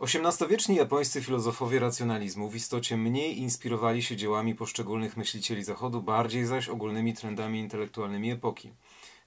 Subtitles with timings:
[0.00, 6.68] XVIII-wieczni japońscy filozofowie racjonalizmu w istocie mniej inspirowali się dziełami poszczególnych myślicieli Zachodu, bardziej zaś
[6.68, 8.70] ogólnymi trendami intelektualnymi epoki.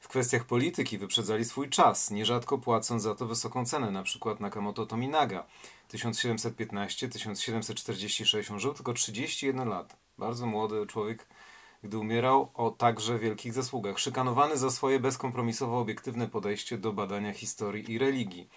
[0.08, 4.36] W kwestiach polityki wyprzedzali swój czas, nierzadko płacąc za to wysoką cenę, np.
[4.40, 5.46] Nakamoto Tominaga
[5.94, 8.52] 1715-1746.
[8.52, 9.98] On żył tylko 31 lat.
[10.18, 11.28] Bardzo młody człowiek,
[11.84, 14.00] gdy umierał o także wielkich zasługach.
[14.00, 18.50] Szykanowany za swoje bezkompromisowo obiektywne podejście do badania historii i religii.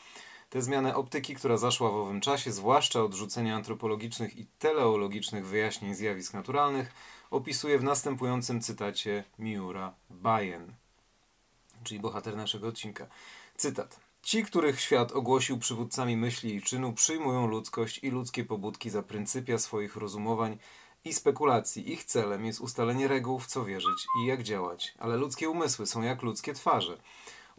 [0.51, 6.35] Tę zmianę optyki, która zaszła w owym czasie, zwłaszcza odrzucenia antropologicznych i teleologicznych wyjaśnień zjawisk
[6.35, 6.93] naturalnych,
[7.31, 10.80] opisuje w następującym cytacie Miura Bayen,
[11.85, 13.07] czyli bohater naszego odcinka.
[13.57, 14.01] Cytat.
[14.23, 19.59] Ci, których świat ogłosił przywódcami myśli i czynu, przyjmują ludzkość i ludzkie pobudki za pryncypia
[19.59, 20.59] swoich rozumowań
[21.05, 21.93] i spekulacji.
[21.93, 26.03] Ich celem jest ustalenie reguł, w co wierzyć i jak działać, ale ludzkie umysły są
[26.03, 26.99] jak ludzkie twarze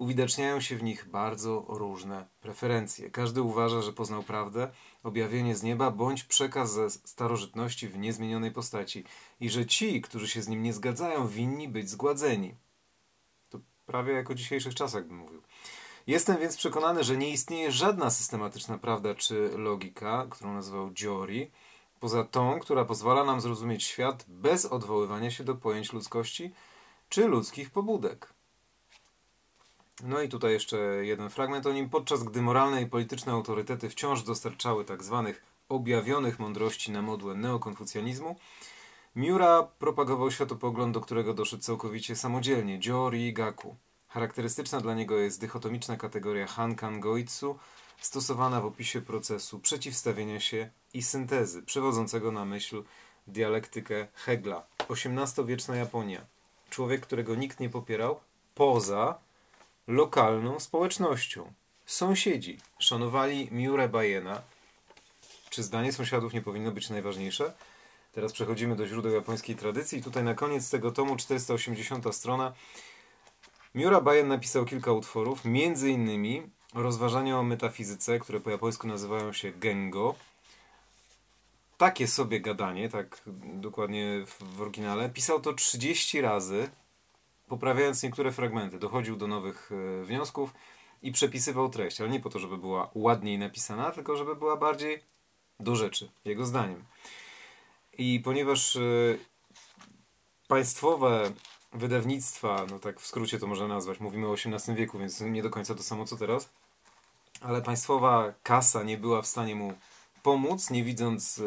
[0.02, 3.10] uwidaczniają się w nich bardzo różne preferencje.
[3.10, 4.72] Każdy uważa, że poznał prawdę,
[5.04, 9.04] objawienie z nieba bądź przekaz ze starożytności w niezmienionej postaci
[9.40, 12.56] i że ci, którzy się z nim nie zgadzają, winni być zgładzeni.
[13.92, 15.42] Prawie jak o dzisiejszych czasach bym mówił.
[16.08, 21.52] Jestem więc przekonany, że nie istnieje żadna systematyczna prawda czy logika, którą nazywał Giori,
[22.00, 26.52] poza tą, która pozwala nam zrozumieć świat bez odwoływania się do pojęć ludzkości
[27.10, 28.34] czy ludzkich pobudek.
[30.04, 31.90] No i tutaj jeszcze jeden fragment o nim.
[31.90, 38.36] Podczas gdy moralne i polityczne autorytety wciąż dostarczały tak zwanych objawionych mądrości na modłę neokonfucjanizmu,
[39.16, 43.76] Miura propagował światopogląd, do którego doszedł całkowicie samodzielnie, Jori Gaku.
[44.08, 47.60] Charakterystyczna dla niego jest dychotomiczna kategoria Hankan Goitsu,
[48.02, 52.84] stosowana w opisie procesu przeciwstawienia się i syntezy, przewodzącego na myśl
[53.28, 54.64] dialektykę Hegla.
[54.90, 56.26] XVIII-wieczna Japonia.
[56.70, 58.20] Człowiek, którego nikt nie popierał,
[58.56, 59.20] poza
[59.88, 61.54] lokalną społecznością.
[61.86, 64.42] Sąsiedzi szanowali Miurę Bajena.
[65.50, 67.54] Czy zdanie sąsiadów nie powinno być najważniejsze?
[68.12, 70.00] Teraz przechodzimy do źródeł japońskiej tradycji.
[70.00, 72.54] I tutaj na koniec tego tomu, 480 strona,
[73.76, 79.52] Miura Bajen napisał kilka utworów, między innymi rozważania o metafizyce, które po japońsku nazywają się
[79.52, 80.16] Gengo.
[81.78, 83.22] Takie sobie gadanie, tak
[83.54, 85.10] dokładnie w oryginale.
[85.10, 86.70] Pisał to 30 razy,
[87.48, 90.54] poprawiając niektóre fragmenty, dochodził do nowych e, wniosków
[91.02, 95.04] i przepisywał treść, ale nie po to, żeby była ładniej napisana, tylko żeby była bardziej
[95.60, 96.84] do rzeczy, jego zdaniem.
[98.02, 98.82] I ponieważ e,
[100.48, 101.32] państwowe
[101.74, 105.50] wydawnictwa, no tak w skrócie to można nazwać, mówimy o XVIII wieku, więc nie do
[105.50, 106.50] końca to samo co teraz,
[107.42, 109.74] ale państwowa kasa nie była w stanie mu
[110.24, 111.44] pomóc, nie widząc e,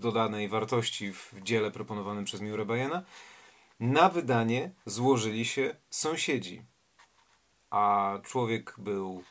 [0.00, 3.02] dodanej wartości w dziele proponowanym przez Miura Bajena,
[3.80, 6.62] na wydanie złożyli się sąsiedzi,
[7.70, 9.24] a człowiek był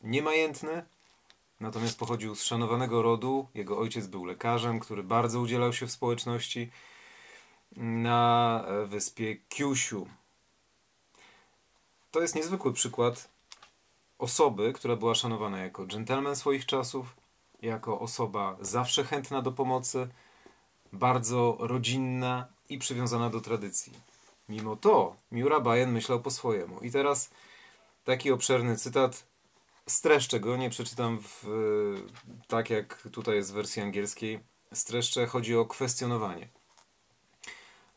[0.00, 0.84] niemajętny,
[1.60, 3.48] natomiast pochodził z szanowanego rodu.
[3.54, 6.70] Jego ojciec był lekarzem, który bardzo udzielał się w społeczności
[7.76, 10.08] na wyspie Kyushu.
[12.10, 13.28] To jest niezwykły przykład
[14.18, 17.16] osoby, która była szanowana jako dżentelmen swoich czasów,
[17.62, 20.08] jako osoba zawsze chętna do pomocy,
[20.92, 23.92] bardzo rodzinna i przywiązana do tradycji.
[24.48, 26.80] Mimo to Miura Bayen myślał po swojemu.
[26.80, 27.30] I teraz
[28.04, 29.26] taki obszerny cytat.
[29.88, 31.44] Streszczę go, nie przeczytam w,
[32.48, 34.40] tak jak tutaj jest w wersji angielskiej.
[34.72, 36.48] Streszczę, chodzi o kwestionowanie.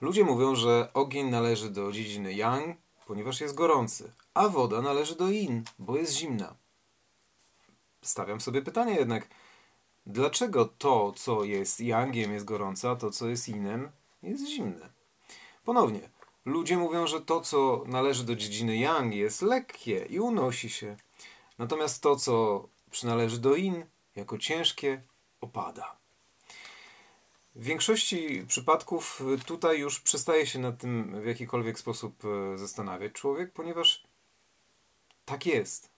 [0.02, 2.78] Ludzie mówią, że ogień należy do dziedziny yang,
[3.08, 6.56] ponieważ jest gorący, a woda należy do yin, bo jest zimna.
[8.02, 9.28] Stawiam sobie pytanie jednak,
[10.06, 13.92] dlaczego to, co jest yangiem, jest gorące, a to, co jest yinem,
[14.24, 14.90] jest zimne.
[15.66, 16.10] Ponownie,
[16.46, 20.98] ludzie mówią, że to, co należy do dziedziny yang, jest lekkie i unosi się.
[21.60, 23.86] Natomiast to, co przynależy do in,
[24.16, 25.02] jako ciężkie,
[25.42, 25.98] opada.
[27.56, 33.54] W większości przypadków tutaj już przestaje się nad tym w jakikolwiek sposób e, zastanawiać człowiek,
[33.54, 34.04] ponieważ
[35.26, 35.92] tak jest.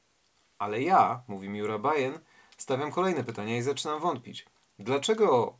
[0.58, 2.20] Ale ja, mówi Miura Bajen,
[2.58, 4.46] stawiam kolejne pytania i zaczynam wątpić.
[4.80, 5.58] Dlaczego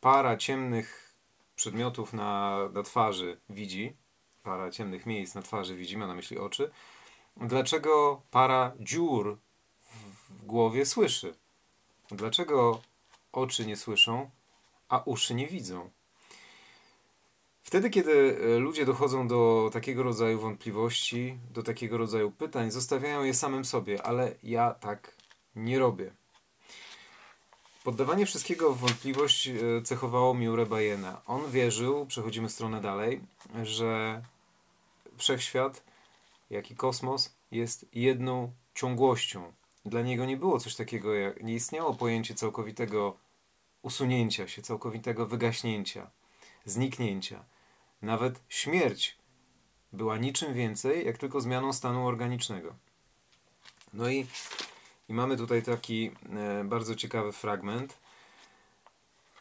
[0.00, 1.14] para ciemnych
[1.56, 3.96] przedmiotów na, na twarzy widzi,
[4.42, 6.70] para ciemnych miejsc na twarzy widzi, ma na myśli oczy,
[7.36, 9.38] dlaczego para dziur
[9.80, 11.34] w, głowie słyszy?
[12.10, 12.80] Dlaczego
[13.32, 14.30] oczy nie słyszą,
[14.88, 15.90] a uszy nie widzą?
[17.62, 23.34] Wtedy, kiedy e, ludzie dochodzą do takiego rodzaju wątpliwości, do takiego rodzaju pytań, zostawiają je
[23.34, 25.16] samym sobie, ale ja tak
[25.56, 26.12] nie robię.
[27.84, 31.22] Poddawanie wszystkiego w wątpliwość e, cechowało Miurę Bajena.
[31.26, 33.20] On wierzył, przechodzimy stronę dalej,
[33.62, 34.22] że
[35.16, 35.82] wszechświat,
[36.52, 39.52] jak i kosmos, jest jedną ciągłością.
[39.84, 43.16] Dla niego nie było coś takiego, jak, nie istniało pojęcie całkowitego
[43.82, 46.10] usunięcia się, całkowitego wygaśnięcia,
[46.64, 47.44] zniknięcia.
[48.02, 49.16] Nawet śmierć
[49.92, 52.74] była niczym więcej, jak tylko zmianą stanu organicznego.
[53.92, 54.26] No i,
[55.08, 57.98] i mamy tutaj taki e, bardzo ciekawy fragment.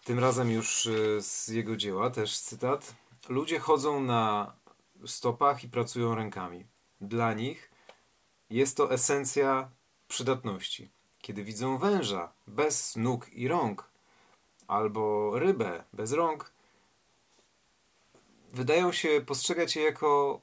[0.03, 2.95] Tym razem już e, z jego dzieła, też cytat.
[3.29, 4.53] Ludzie chodzą na
[5.05, 6.65] stopach i pracują rękami.
[7.01, 7.71] Dla nich
[8.49, 9.69] jest to esencja
[10.07, 10.89] przydatności.
[11.21, 13.89] Kiedy widzą węża bez nóg i rąk,
[14.67, 16.53] albo rybę bez rąk,
[18.53, 20.41] wydają się postrzegać je jako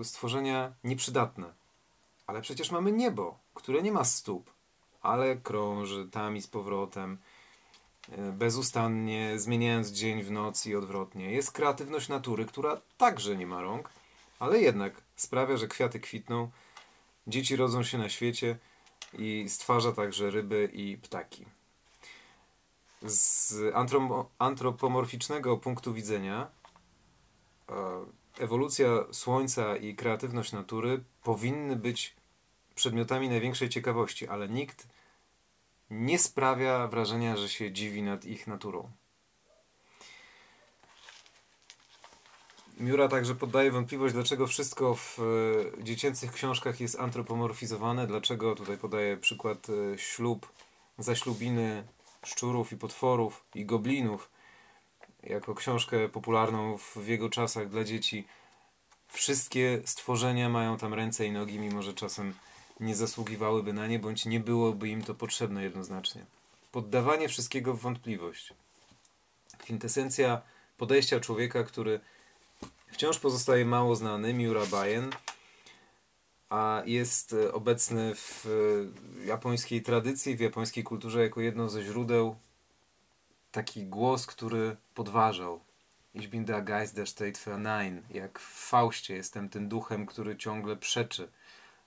[0.00, 1.54] y, stworzenia nieprzydatne.
[2.26, 4.50] Ale przecież mamy niebo, które nie ma stóp,
[5.02, 7.18] ale krąży tam i z powrotem,
[8.08, 11.30] y, bezustannie zmieniając dzień w noc i odwrotnie.
[11.30, 13.90] Jest kreatywność natury, która także nie ma rąk,
[14.38, 16.50] ale jednak sprawia, że kwiaty kwitną,
[17.26, 18.58] dzieci rodzą się na świecie
[19.18, 21.44] i stwarza także ryby i ptaki.
[23.02, 23.54] Z
[24.38, 26.50] antropomorficznego punktu widzenia
[27.70, 28.06] E,
[28.38, 32.14] ewolucja Słońca i kreatywność natury powinny być
[32.74, 34.88] przedmiotami największej ciekawości, ale nikt
[35.90, 38.90] nie sprawia wrażenia, że się dziwi nad ich naturą.
[42.76, 45.18] Miura także poddaje wątpliwość, dlaczego wszystko w
[45.78, 50.52] e, dziecięcych książkach jest antropomorfizowane, dlaczego tutaj podaje przykład e, ślub,
[50.98, 51.84] zaślubiny
[52.24, 54.30] szczurów i potworów i goblinów,
[55.22, 58.26] jako książkę popularną w jego czasach dla dzieci.
[59.08, 62.34] Wszystkie stworzenia mają tam ręce i nogi, mimo że czasem
[62.80, 66.24] nie zasługiwałyby na nie, bądź nie byłoby im to potrzebne jednoznacznie.
[66.72, 68.54] Poddawanie wszystkiego w wątpliwość.
[69.58, 70.42] Kwintesencja
[70.76, 72.00] podejścia człowieka, który
[72.96, 75.10] wciąż pozostaje mało znany, Miura Bayen,
[76.48, 78.46] a jest obecny w
[79.24, 82.36] japońskiej tradycji, w japońskiej kulturze jako jedno ze źródeł
[83.52, 85.60] taki głos, który podważał.
[86.14, 88.02] Ich bin der Geist, der steht für Nein.
[88.10, 91.28] Jak w Faustie jestem tym duchem, który ciągle przeczy.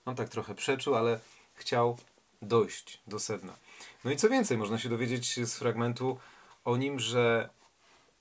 [0.04, 1.20] On tak trochę przeczył, ale
[1.54, 1.98] chciał
[2.42, 3.52] dojść do sedna.
[4.04, 6.18] No i co więcej, można się dowiedzieć z fragmentu
[6.64, 7.50] o nim, że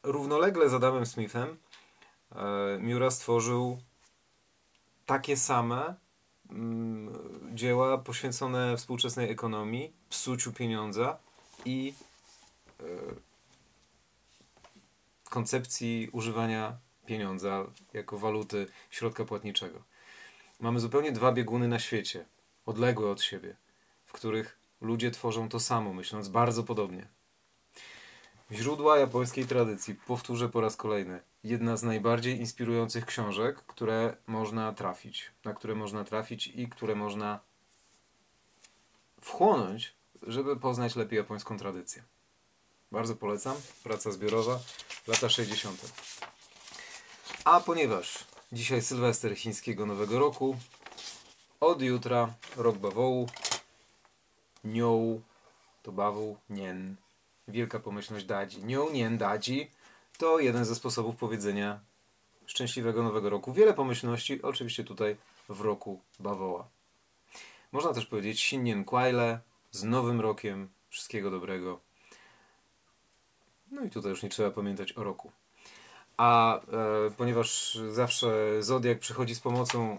[0.03, 1.68] równolegle z Adamem Smithem e,
[2.79, 3.81] Miura stworzył
[5.05, 5.95] takie same
[6.49, 7.11] mm,
[7.53, 11.17] dzieła poświęcone współczesnej ekonomii, psuciu pieniądza
[11.65, 11.93] i
[12.79, 12.83] e,
[15.29, 19.83] koncepcji używania pieniądza jako waluty środka płatniczego.
[20.59, 22.25] Mamy zupełnie dwa bieguny na świecie,
[22.65, 23.55] odległe od siebie,
[24.05, 27.07] w których ludzie tworzą to samo, myśląc bardzo podobnie.
[28.51, 35.31] Źródła japońskiej tradycji, powtórzę po raz kolejny, jedna z najbardziej inspirujących książek, które można trafić,
[35.45, 37.39] na które można trafić i które można
[39.21, 39.95] wchłonąć,
[40.27, 42.03] żeby poznać lepiej japońską tradycję.
[42.91, 43.57] Bardzo polecam.
[43.83, 44.59] Praca zbiorowa,
[45.07, 45.93] lata 60.
[47.45, 50.57] A ponieważ dzisiaj Sylwester chińskiego Nowego Roku,
[51.59, 53.27] od jutra rok bawołu,
[54.63, 55.21] nioł,
[55.83, 56.95] to bawoł, nien,
[57.49, 58.65] wielka pomyślność dadzi.
[58.65, 59.71] Nioł, nien, dadzi
[60.17, 61.79] to jeden ze sposobów powiedzenia
[62.45, 63.53] szczęśliwego Nowego Roku.
[63.53, 65.15] Wiele pomyślności, oczywiście tutaj
[65.49, 66.67] w roku bawoła.
[67.71, 69.39] Można też powiedzieć Sinien Kwajle,
[69.71, 71.79] z Nowym Rokiem, wszystkiego dobrego.
[73.71, 75.31] No i tutaj już nie trzeba pamiętać o roku.
[76.17, 76.61] A e,
[77.17, 79.97] ponieważ zawsze Zodiak przychodzi z pomocą,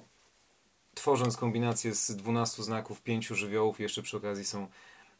[0.95, 4.69] tworząc kombinację z 12 znaków, pięciu żywiołów, jeszcze przy okazji są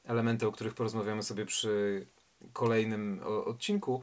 [0.05, 2.07] elementy, o których porozmawiamy sobie przy
[2.53, 4.03] kolejnym odcinku,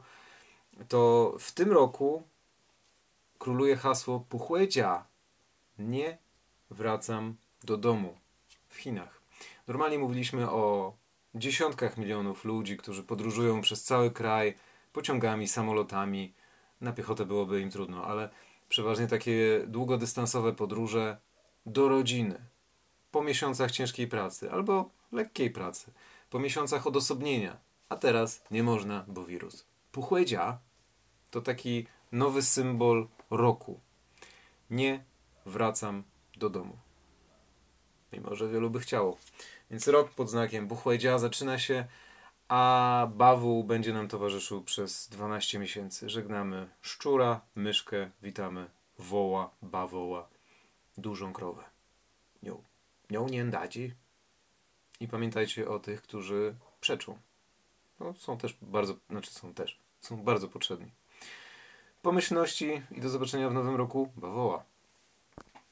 [0.88, 2.22] to w tym roku
[3.38, 5.04] króluje hasło Puchłedzia.
[5.78, 6.18] Nie
[6.70, 8.18] wracam do domu
[8.68, 9.22] w Chinach.
[9.66, 10.92] Normalnie mówiliśmy o
[11.34, 14.54] dziesiątkach milionów ludzi, którzy podróżują przez cały kraj
[14.92, 16.34] pociągami, samolotami.
[16.80, 18.28] Na piechotę byłoby im trudno, ale
[18.68, 21.16] przeważnie takie długodystansowe podróże
[21.66, 22.40] do rodziny.
[23.10, 25.92] po miesiącach ciężkiej pracy albo lekkiej pracy,
[26.30, 27.56] po miesiącach odosobnienia,
[27.88, 29.64] a teraz nie można, bo wirus.
[29.92, 30.58] Puchłedzia
[31.30, 33.80] to taki nowy symbol roku.
[34.70, 35.04] Nie
[35.46, 36.02] wracam
[36.36, 36.76] do domu.
[38.12, 39.16] Mimo, że wielu by chciało.
[39.70, 41.84] Więc rok pod znakiem Buchłedzia zaczyna się,
[42.48, 46.10] a Bawu będzie nam towarzyszył przez 12 miesięcy.
[46.10, 50.28] Żegnamy szczura, myszkę, witamy woła, bawoła,
[50.98, 51.64] dużą krowę.
[52.42, 52.62] Nią,
[53.10, 53.94] nią nie daci.
[55.00, 57.18] I pamiętajcie o tych, którzy przeczą.
[58.00, 60.90] No, są też bardzo, znaczy są też, są bardzo potrzebni.
[62.02, 64.08] Pomyślności i do zobaczenia w nowym roku.
[64.16, 64.64] Bawoła.